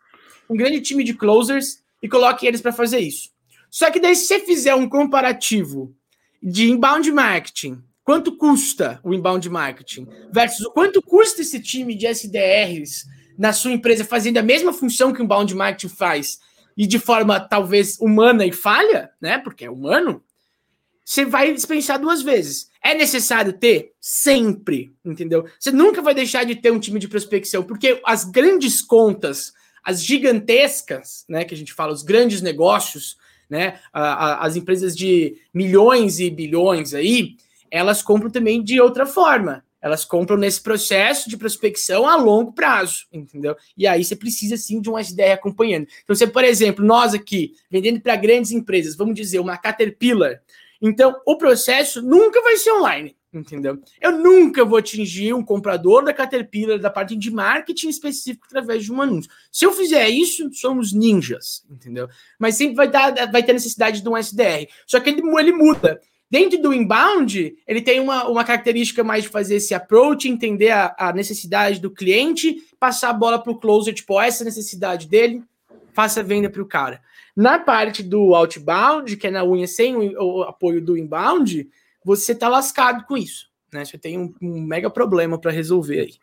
[0.48, 3.30] um grande time de closers e coloque eles para fazer isso.
[3.70, 5.94] Só que daí, se você fizer um comparativo
[6.42, 12.06] de inbound marketing, quanto custa o inbound marketing versus o quanto custa esse time de
[12.06, 13.04] SDRs
[13.36, 16.38] na sua empresa fazendo a mesma função que o inbound marketing faz
[16.76, 19.38] e de forma talvez humana e falha, né?
[19.38, 20.22] Porque é humano,
[21.04, 22.70] você vai dispensar duas vezes.
[22.82, 23.92] É necessário ter?
[24.00, 25.46] Sempre, entendeu?
[25.58, 30.02] Você nunca vai deixar de ter um time de prospecção, porque as grandes contas, as
[30.02, 33.18] gigantescas, né, que a gente fala, os grandes negócios,
[33.50, 37.36] né, a, a, as empresas de milhões e bilhões aí,
[37.70, 39.62] elas compram também de outra forma.
[39.84, 43.54] Elas compram nesse processo de prospecção a longo prazo, entendeu?
[43.76, 45.86] E aí você precisa sim de uma SDR acompanhando.
[46.02, 50.40] Então, você, por exemplo, nós aqui, vendendo para grandes empresas, vamos dizer, uma Caterpillar.
[50.86, 53.80] Então, o processo nunca vai ser online, entendeu?
[53.98, 58.92] Eu nunca vou atingir um comprador da Caterpillar da parte de marketing específico através de
[58.92, 59.30] um anúncio.
[59.50, 62.06] Se eu fizer isso, somos ninjas, entendeu?
[62.38, 64.68] Mas sempre vai, dar, vai ter necessidade de um SDR.
[64.86, 65.98] Só que ele, ele muda.
[66.30, 70.94] Dentro do inbound, ele tem uma, uma característica mais de fazer esse approach, entender a,
[70.98, 75.42] a necessidade do cliente, passar a bola para o closer, tipo, essa necessidade dele,
[75.94, 77.00] faça a venda para o cara.
[77.36, 81.68] Na parte do outbound, que é na unha sem o, apoio do inbound,
[82.04, 83.48] você está lascado com isso.
[83.72, 83.84] Né?
[83.84, 86.14] Você tem um, um mega problema para resolver aí.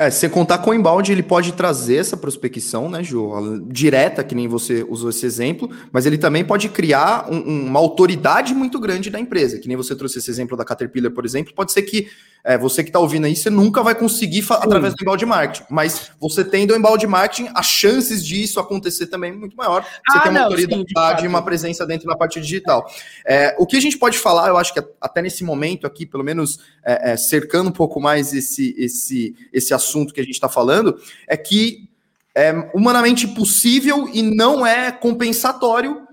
[0.00, 3.60] É, sem contar com o inbound, ele pode trazer essa prospecção, né, Ju?
[3.66, 8.54] Direta, que nem você usou esse exemplo, mas ele também pode criar um, uma autoridade
[8.54, 11.52] muito grande da empresa, que nem você trouxe esse exemplo da Caterpillar, por exemplo.
[11.54, 12.08] Pode ser que
[12.42, 16.10] é, você que está ouvindo aí, você nunca vai conseguir através do embalde marketing, mas
[16.18, 19.82] você tendo o embalde marketing, as chances disso acontecer também é muito maior.
[19.82, 22.90] Você ah, tem uma não, autoridade e uma presença dentro da parte digital.
[23.26, 26.24] É, o que a gente pode falar, eu acho que até nesse momento aqui, pelo
[26.24, 30.48] menos é, é cercando um pouco mais esse, esse, esse assunto que a gente está
[30.48, 31.88] falando, é que
[32.34, 36.06] é humanamente possível e não é compensatório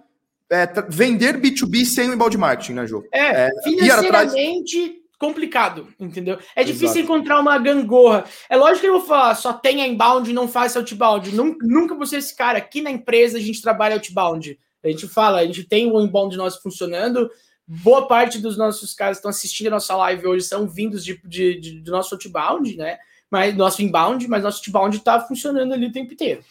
[0.49, 3.03] é, vender B2B sem o embalde marketing, né, Jô?
[3.13, 6.37] É, é financeiramente complicado, entendeu?
[6.55, 6.99] É difícil Exato.
[6.99, 8.23] encontrar uma gangorra.
[8.49, 11.33] É lógico que eu vou falar, só tenha inbound, não faça outbound.
[11.33, 12.59] Nunca, nunca vou ser esse cara.
[12.59, 14.57] Aqui na empresa a gente trabalha outbound.
[14.83, 17.29] A gente fala, a gente tem o inbound nosso funcionando.
[17.67, 21.19] Boa parte dos nossos caras que estão assistindo a nossa live hoje são vindos de,
[21.25, 22.97] de, de, do nosso outbound, né?
[23.29, 26.41] Mas nosso inbound, mas nosso outbound está funcionando ali o tempo inteiro.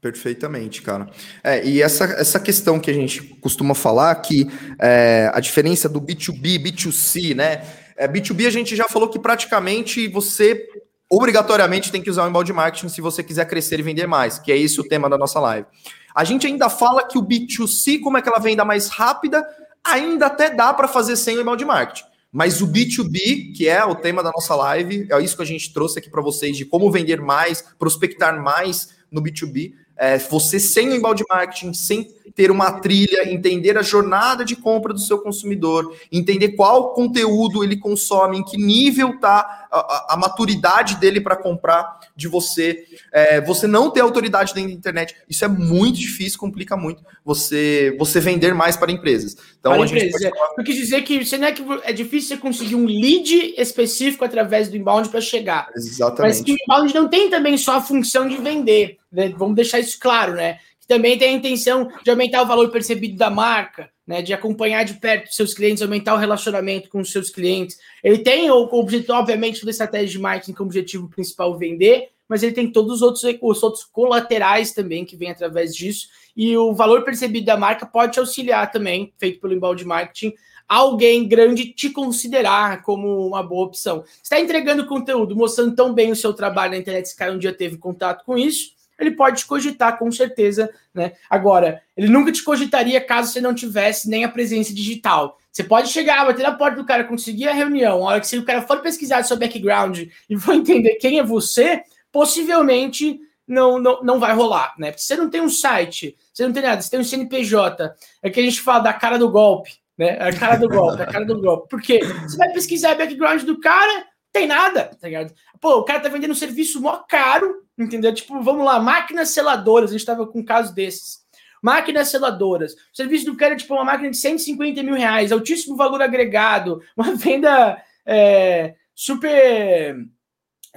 [0.00, 1.08] Perfeitamente, cara.
[1.44, 4.48] É, e essa, essa questão que a gente costuma falar, que
[4.80, 7.64] é, a diferença do B2B, B2C, né?
[7.96, 10.66] É, B2B a gente já falou que praticamente você
[11.08, 14.50] obrigatoriamente tem que usar o inbound marketing se você quiser crescer e vender mais, que
[14.50, 15.66] é esse o tema da nossa live.
[16.14, 19.46] A gente ainda fala que o B2C, como é aquela venda mais rápida,
[19.84, 22.11] ainda até dá para fazer sem o inbound marketing.
[22.32, 25.70] Mas o B2B, que é o tema da nossa live, é isso que a gente
[25.70, 30.88] trouxe aqui para vocês de como vender mais, prospectar mais no B2B, é, você sem
[30.88, 35.94] o embalde marketing, sem ter uma trilha, entender a jornada de compra do seu consumidor,
[36.10, 42.00] entender qual conteúdo ele consome, em que nível está a, a, maturidade dele para comprar
[42.14, 46.76] de você, é, você não ter autoridade dentro da internet, isso é muito difícil, complica
[46.76, 49.36] muito você você vender mais para empresas.
[49.58, 50.26] Então, para a gente pode...
[50.26, 50.30] é.
[50.58, 54.24] Eu quis dizer que você não é que é difícil você conseguir um lead específico
[54.24, 55.68] através do inbound para chegar.
[55.74, 56.20] Exatamente.
[56.20, 58.98] Mas que o inbound não tem também só a função de vender.
[59.10, 59.32] Né?
[59.36, 60.58] Vamos deixar isso claro, né?
[60.92, 64.20] Também tem a intenção de aumentar o valor percebido da marca, né?
[64.20, 67.78] De acompanhar de perto seus clientes, aumentar o relacionamento com os seus clientes.
[68.04, 72.52] Ele tem o objetivo, obviamente, toda estratégia de marketing como objetivo principal vender, mas ele
[72.52, 76.08] tem todos os outros, os outros colaterais também que vêm através disso.
[76.36, 80.34] E o valor percebido da marca pode te auxiliar também, feito pelo embalde marketing,
[80.68, 84.04] alguém grande te considerar como uma boa opção.
[84.22, 87.54] Está entregando conteúdo, mostrando tão bem o seu trabalho na internet, esse cara um dia
[87.54, 91.12] teve contato com isso ele pode te cogitar com certeza, né?
[91.28, 95.38] Agora, ele nunca te cogitaria caso você não tivesse nem a presença digital.
[95.50, 98.38] Você pode chegar, bater na porta do cara, conseguir a reunião, a hora que se
[98.38, 104.02] o cara for pesquisar seu background e for entender quem é você, possivelmente não, não,
[104.02, 104.90] não vai rolar, né?
[104.90, 108.30] Porque você não tem um site, você não tem nada, você tem um CNPJ, é
[108.30, 110.18] que a gente fala da cara do golpe, né?
[110.20, 111.68] A cara do golpe, a cara do golpe.
[111.68, 112.00] Por quê?
[112.22, 115.34] Você vai pesquisar o background do cara, tem nada, tá ligado?
[115.60, 118.12] Pô, o cara tá vendendo um serviço mó caro, entendeu?
[118.14, 121.20] Tipo, vamos lá, máquinas seladoras, a gente tava com um caso desses.
[121.62, 122.72] Máquinas seladoras.
[122.72, 126.82] O serviço do cara é tipo uma máquina de 150 mil reais, altíssimo valor agregado,
[126.96, 129.96] uma venda é, super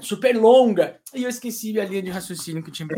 [0.02, 0.98] super longa.
[1.14, 2.88] E eu esqueci a linha de raciocínio que tinha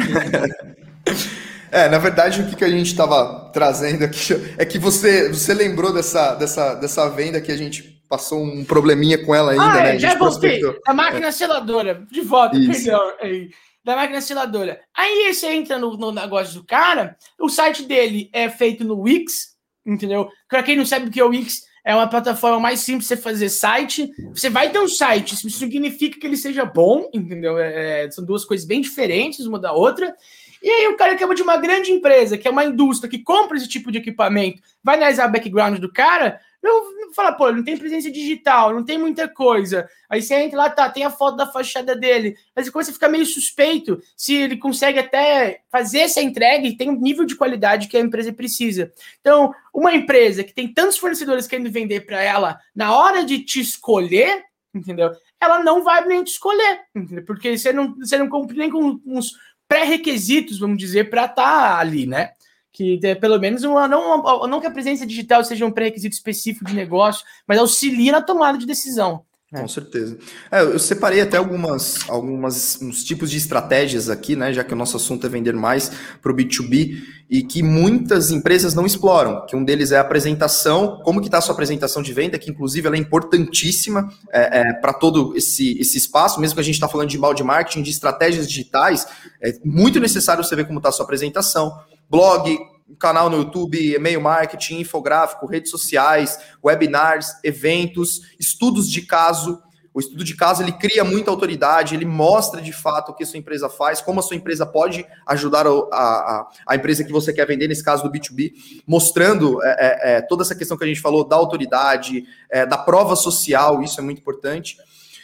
[1.70, 5.54] É, na verdade, o que, que a gente estava trazendo aqui é que você, você
[5.54, 9.84] lembrou dessa, dessa, dessa venda que a gente passou um probleminha com ela ainda, ah,
[9.84, 9.96] né?
[9.96, 10.62] É, já voltei.
[10.86, 11.32] A máquina é.
[11.32, 12.86] seladora, de volta, Isso.
[12.86, 13.50] perdão.
[13.84, 14.82] Da máquina seladora.
[14.94, 19.56] Aí você entra no, no, negócio do cara, o site dele é feito no Wix,
[19.86, 20.30] entendeu?
[20.50, 23.16] Para quem não sabe o que é o Wix, é uma plataforma mais simples de
[23.16, 24.12] você fazer site.
[24.34, 27.58] Você vai ter um site, isso significa que ele seja bom, entendeu?
[27.58, 30.14] É, é, são duas coisas bem diferentes uma da outra.
[30.62, 33.20] E aí o cara que é de uma grande empresa, que é uma indústria que
[33.20, 37.64] compra esse tipo de equipamento, vai analisar o background do cara, não fala, pô, não
[37.64, 39.90] tem presença digital, não tem muita coisa.
[40.10, 42.36] Aí você entra lá, tá, tem a foto da fachada dele.
[42.56, 46.90] Mas começa a ficar meio suspeito se ele consegue até fazer essa entrega e tem
[46.90, 48.92] um nível de qualidade que a empresa precisa.
[49.20, 53.60] Então, uma empresa que tem tantos fornecedores querendo vender para ela, na hora de te
[53.60, 55.12] escolher, entendeu?
[55.40, 57.24] Ela não vai nem te escolher, entendeu?
[57.26, 59.34] Porque você não, você não cumpre nem com uns
[59.68, 62.32] pré-requisitos, vamos dizer, para estar tá ali, né?
[62.78, 66.76] Que pelo menos uma, não, não que a presença digital seja um pré-requisito específico de
[66.76, 69.26] negócio, mas auxilia na tomada de decisão.
[69.52, 69.62] É.
[69.62, 70.18] Com certeza.
[70.52, 74.54] É, eu separei até algumas, algumas uns tipos de estratégias aqui, né?
[74.54, 75.90] Já que o nosso assunto é vender mais
[76.22, 79.46] para o B2B e que muitas empresas não exploram.
[79.48, 82.52] Que um deles é a apresentação, como que está a sua apresentação de venda, que
[82.52, 86.76] inclusive ela é importantíssima é, é, para todo esse, esse espaço, mesmo que a gente
[86.76, 89.08] está falando de balde marketing, de estratégias digitais,
[89.42, 91.74] é muito necessário você ver como está a sua apresentação
[92.10, 92.58] blog,
[93.00, 99.62] canal no YouTube, e-mail marketing, infográfico, redes sociais, webinars, eventos, estudos de caso.
[99.94, 103.26] O estudo de caso ele cria muita autoridade, ele mostra de fato o que a
[103.26, 107.34] sua empresa faz, como a sua empresa pode ajudar a, a, a empresa que você
[107.34, 108.52] quer vender, nesse caso do B2B,
[108.86, 112.78] mostrando é, é, é, toda essa questão que a gente falou da autoridade, é, da
[112.78, 114.78] prova social, isso é muito importante.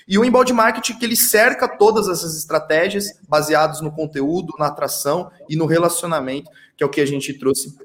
[0.08, 5.30] E o inbound marketing que ele cerca todas essas estratégias baseadas no conteúdo, na atração
[5.50, 7.76] e no relacionamento, que é o que a gente trouxe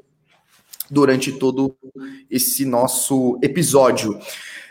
[0.90, 1.76] durante todo
[2.30, 4.18] esse nosso episódio.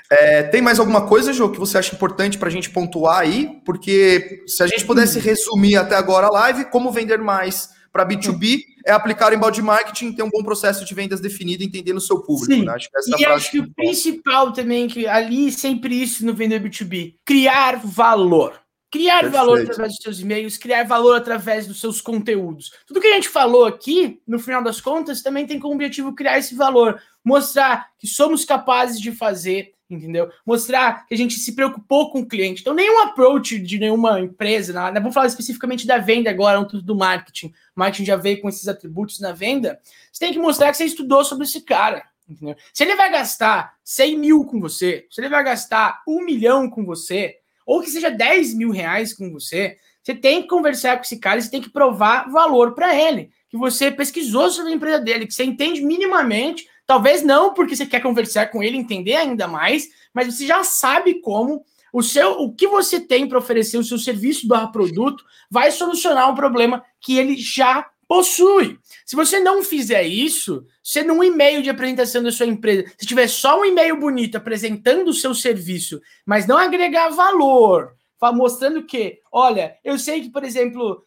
[0.09, 3.61] É, tem mais alguma coisa, Jô, que você acha importante para a gente pontuar aí?
[3.65, 8.63] Porque se a gente pudesse resumir até agora a live, como vender mais para B2B
[8.85, 12.21] é aplicar em balde marketing, ter um bom processo de vendas definido, entendendo o seu
[12.21, 12.63] público.
[12.63, 12.71] Né?
[12.71, 16.61] Acho que essa e acho que o principal também, que ali sempre isso no vender
[16.61, 18.61] B2B, criar valor.
[18.89, 19.33] Criar Perfeito.
[19.33, 22.71] valor através dos seus e-mails, criar valor através dos seus conteúdos.
[22.85, 26.37] Tudo que a gente falou aqui, no final das contas, também tem como objetivo criar
[26.37, 30.29] esse valor, mostrar que somos capazes de fazer, entendeu?
[30.45, 32.61] Mostrar que a gente se preocupou com o cliente.
[32.61, 34.99] Então, nenhum approach de nenhuma empresa, nada.
[34.99, 37.47] vamos falar especificamente da venda agora, um do marketing.
[37.47, 39.79] O marketing já veio com esses atributos na venda.
[40.11, 42.03] Você tem que mostrar que você estudou sobre esse cara.
[42.29, 42.55] Entendeu?
[42.73, 46.83] Se ele vai gastar 100 mil com você, se ele vai gastar um milhão com
[46.83, 51.19] você, ou que seja 10 mil reais com você, você tem que conversar com esse
[51.19, 55.27] cara, você tem que provar valor para ele, que você pesquisou sobre a empresa dele,
[55.27, 59.89] que você entende minimamente, talvez não porque você quer conversar com ele, entender ainda mais,
[60.13, 63.99] mas você já sabe como o seu, o que você tem para oferecer, o seu
[63.99, 68.79] serviço do produto, vai solucionar um problema que ele já possui.
[69.05, 73.27] Se você não fizer isso, você num e-mail de apresentação da sua empresa, se tiver
[73.27, 77.93] só um e-mail bonito apresentando o seu serviço, mas não agregar valor,
[78.33, 81.05] mostrando que, olha, eu sei que, por exemplo,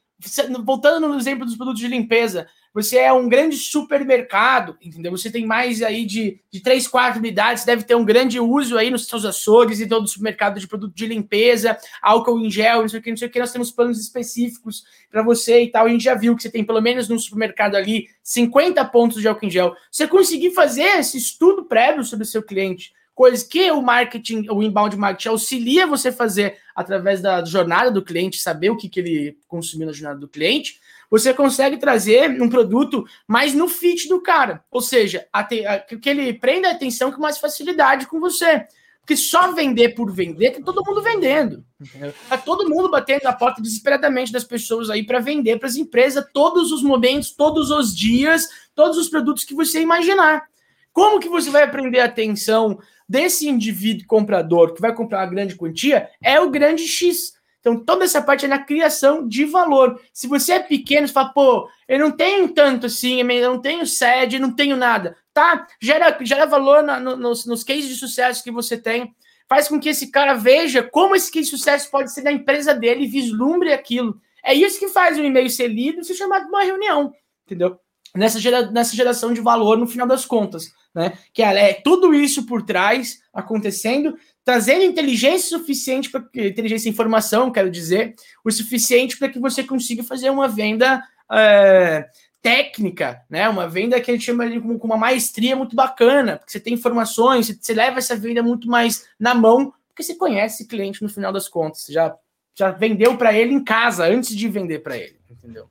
[0.64, 5.10] voltando no exemplo dos produtos de limpeza, você é um grande supermercado, entendeu?
[5.10, 8.90] Você tem mais aí de, de 3, 4 unidades, deve ter um grande uso aí
[8.90, 12.88] nos seus açougues e todo o supermercado de produto de limpeza, álcool em gel, não
[12.88, 13.40] sei o que, não sei o que.
[13.40, 15.86] Nós temos planos específicos para você e tal.
[15.86, 19.26] A gente já viu que você tem pelo menos no supermercado ali 50 pontos de
[19.26, 19.74] álcool em gel.
[19.90, 24.62] Você conseguir fazer esse estudo prévio sobre o seu cliente, coisas que o marketing, o
[24.62, 29.38] inbound marketing auxilia você fazer através da jornada do cliente, saber o que, que ele
[29.48, 30.78] consumiu na jornada do cliente
[31.10, 34.64] você consegue trazer um produto mais no fit do cara.
[34.70, 38.64] Ou seja, a te, a, que ele prenda a atenção com mais facilidade com você.
[39.00, 41.64] Porque só vender por vender, tem todo mundo vendendo.
[41.80, 42.14] Entendeu?
[42.28, 46.24] Tá todo mundo batendo na porta desesperadamente das pessoas aí para vender para as empresas
[46.32, 50.44] todos os momentos, todos os dias, todos os produtos que você imaginar.
[50.92, 55.56] Como que você vai aprender a atenção desse indivíduo comprador que vai comprar uma grande
[55.56, 56.08] quantia?
[56.22, 57.34] É o grande X.
[57.60, 60.00] Então, toda essa parte é na criação de valor.
[60.12, 63.86] Se você é pequeno, você fala, pô, eu não tenho tanto assim, eu não tenho
[63.86, 65.14] sede, não tenho nada.
[65.32, 65.66] Tá?
[65.80, 69.14] Gera, gera valor na, no, nos, nos cases de sucesso que você tem.
[69.46, 72.74] Faz com que esse cara veja como esse case de sucesso pode ser na empresa
[72.74, 74.18] dele vislumbre aquilo.
[74.42, 77.12] É isso que faz o e-mail ser lido e ser chamado de uma reunião,
[77.44, 77.78] entendeu?
[78.16, 81.12] Nessa, gera, nessa geração de valor no final das contas, né?
[81.32, 84.16] Que é, é tudo isso por trás acontecendo
[84.50, 90.02] trazendo inteligência suficiente para inteligência e informação, quero dizer, o suficiente para que você consiga
[90.02, 92.08] fazer uma venda é,
[92.42, 93.48] técnica, né?
[93.48, 96.74] Uma venda que a gente chama de com uma maestria muito bacana, porque você tem
[96.74, 101.08] informações, você leva essa venda muito mais na mão, porque você conhece o cliente no
[101.08, 102.12] final das contas, você já
[102.52, 105.68] já vendeu para ele em casa antes de vender para ele, entendeu?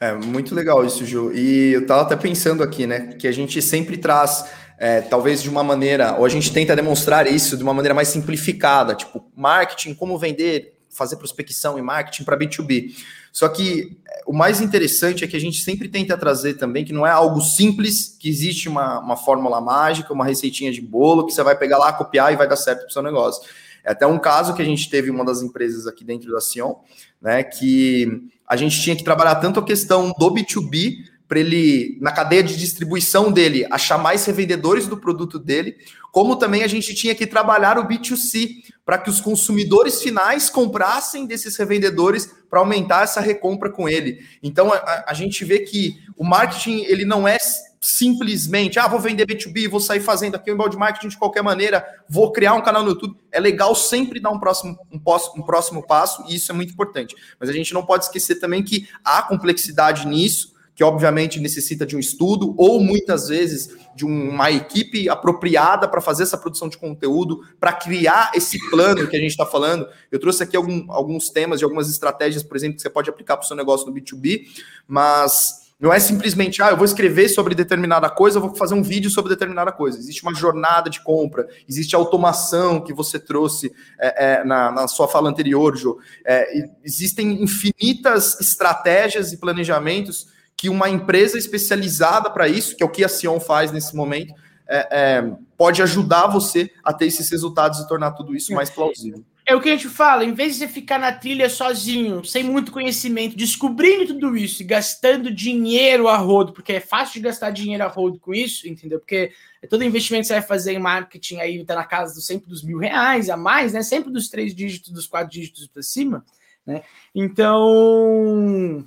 [0.00, 1.32] É muito legal isso, Ju.
[1.32, 4.44] E eu estava até pensando aqui, né, que a gente sempre traz
[4.84, 8.08] é, talvez de uma maneira, ou a gente tenta demonstrar isso de uma maneira mais
[8.08, 12.94] simplificada, tipo marketing, como vender, fazer prospecção e marketing para B2B.
[13.32, 16.92] Só que é, o mais interessante é que a gente sempre tenta trazer também que
[16.92, 21.32] não é algo simples, que existe uma, uma fórmula mágica, uma receitinha de bolo que
[21.32, 23.42] você vai pegar lá, copiar e vai dar certo para o seu negócio.
[23.82, 26.74] É até um caso que a gente teve uma das empresas aqui dentro da Sion,
[27.22, 32.12] né, que a gente tinha que trabalhar tanto a questão do B2B para ele, na
[32.12, 35.76] cadeia de distribuição dele, achar mais revendedores do produto dele,
[36.12, 41.26] como também a gente tinha que trabalhar o B2C para que os consumidores finais comprassem
[41.26, 44.20] desses revendedores para aumentar essa recompra com ele.
[44.44, 47.36] Então a, a, gente vê que o marketing ele não é
[47.80, 51.84] simplesmente, ah, vou vender B2B, vou sair fazendo aqui o inbound marketing de qualquer maneira,
[52.08, 53.16] vou criar um canal no YouTube.
[53.32, 55.00] É legal sempre dar um próximo, um,
[55.36, 57.16] um próximo passo, e isso é muito importante.
[57.40, 61.96] Mas a gente não pode esquecer também que há complexidade nisso, que obviamente necessita de
[61.96, 67.40] um estudo ou muitas vezes de uma equipe apropriada para fazer essa produção de conteúdo,
[67.60, 69.86] para criar esse plano que a gente está falando.
[70.10, 73.36] Eu trouxe aqui algum, alguns temas e algumas estratégias, por exemplo, que você pode aplicar
[73.36, 74.42] para o seu negócio no B2B,
[74.86, 78.82] mas Não é simplesmente, ah, eu vou escrever sobre determinada coisa, eu vou fazer um
[78.82, 79.98] vídeo sobre determinada coisa.
[79.98, 85.08] Existe uma jornada de compra, existe automação que você trouxe é, é, na, na, sua
[85.08, 85.98] fala anterior, Jô.
[86.24, 92.90] É, existem infinitas estratégias e planejamentos que uma empresa especializada para isso, que é o
[92.90, 94.34] que a Sion faz nesse momento,
[94.66, 99.24] é, é, pode ajudar você a ter esses resultados e tornar tudo isso mais plausível.
[99.46, 102.42] É o que a gente fala, em vez de você ficar na trilha sozinho, sem
[102.42, 107.50] muito conhecimento, descobrindo tudo isso e gastando dinheiro a rodo, porque é fácil de gastar
[107.50, 108.98] dinheiro a rodo com isso, entendeu?
[108.98, 109.32] Porque
[109.68, 112.62] todo investimento que você vai fazer em marketing aí tá na casa do, sempre dos
[112.62, 113.82] mil reais a mais, né?
[113.82, 116.24] Sempre dos três dígitos, dos quatro dígitos para cima,
[116.66, 116.82] né?
[117.14, 118.82] Então.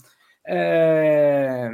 [0.47, 1.69] É...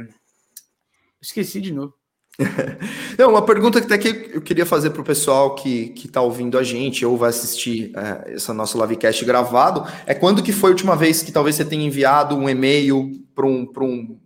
[1.20, 1.94] Esqueci de novo.
[3.16, 6.58] Não, uma pergunta que até que eu queria fazer para o pessoal que está ouvindo
[6.58, 10.72] a gente ou vai assistir é, essa nossa livecast gravado é quando que foi a
[10.72, 14.18] última vez que talvez você tenha enviado um e-mail para um, um,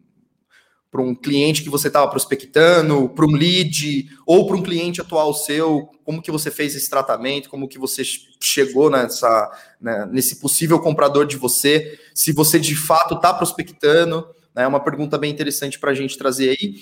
[0.97, 5.91] um cliente que você estava prospectando, para um lead ou para um cliente atual seu,
[6.03, 8.03] como que você fez esse tratamento, como que você
[8.43, 14.27] chegou nessa, né, nesse possível comprador de você, se você de fato está prospectando,
[14.63, 16.75] é uma pergunta bem interessante para a gente trazer aí.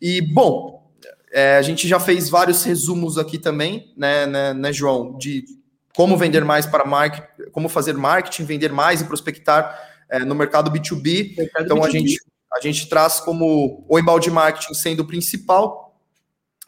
[0.00, 0.90] E, bom,
[1.32, 5.44] é, a gente já fez vários resumos aqui também, né, né, né João, de
[5.94, 10.70] como vender mais para marketing, como fazer marketing, vender mais e prospectar é, no mercado
[10.70, 11.36] B2B.
[11.36, 11.86] Mercado então, B2B.
[11.86, 12.20] A, gente,
[12.54, 15.87] a gente traz como o embalde marketing sendo o principal,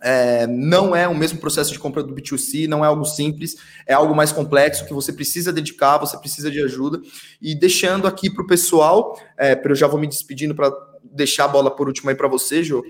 [0.00, 3.92] é, não é o mesmo processo de compra do B2C, não é algo simples, é
[3.92, 7.00] algo mais complexo que você precisa dedicar, você precisa de ajuda.
[7.40, 10.72] E deixando aqui para o pessoal, é, eu já vou me despedindo para
[11.02, 12.84] deixar a bola por último aí para você, Jô.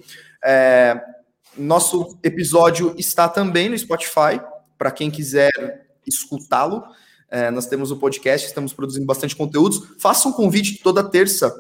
[0.45, 1.01] É,
[1.57, 4.41] nosso episódio está também no Spotify,
[4.79, 5.51] para quem quiser
[6.07, 6.83] escutá-lo.
[7.29, 9.83] É, nós temos o podcast, estamos produzindo bastante conteúdos.
[9.99, 11.53] Faça um convite toda terça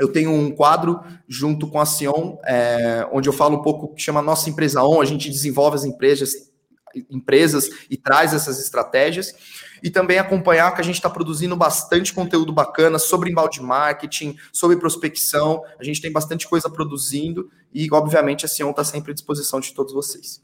[0.00, 4.02] eu tenho um quadro junto com a Sion, é, onde eu falo um pouco que
[4.02, 6.32] chama Nossa Empresa On, a gente desenvolve as empresas,
[7.10, 9.34] empresas e traz essas estratégias.
[9.82, 14.76] E também acompanhar que a gente está produzindo bastante conteúdo bacana sobre embalde marketing, sobre
[14.76, 15.62] prospecção.
[15.78, 19.72] A gente tem bastante coisa produzindo e, obviamente, a Sion está sempre à disposição de
[19.72, 20.42] todos vocês.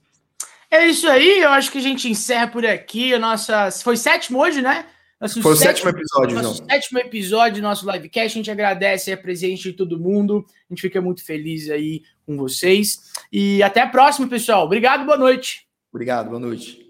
[0.71, 3.17] É isso aí, eu acho que a gente encerra por aqui.
[3.19, 3.71] Nossa.
[3.71, 4.87] Foi sétimo hoje, né?
[5.21, 6.69] Nosso Foi sétimo, o sétimo episódio, nosso João.
[6.69, 8.27] sétimo episódio do nosso livecast.
[8.27, 10.45] A gente agradece a presença de todo mundo.
[10.69, 13.13] A gente fica muito feliz aí com vocês.
[13.33, 14.65] E até a próxima, pessoal.
[14.65, 15.67] Obrigado, boa noite.
[15.91, 16.86] Obrigado, boa noite.